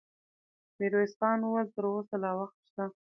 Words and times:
ميرويس 0.77 1.13
خان 1.19 1.39
وويل: 1.43 1.67
تر 1.75 1.83
اوسه 1.93 2.15
لا 2.23 2.31
وخت 2.39 2.57
شته. 2.69 2.83